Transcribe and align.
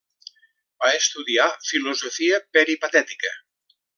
Va 0.85 0.89
estudiar 0.99 1.45
filosofia 1.67 2.39
peripatètica. 2.59 3.37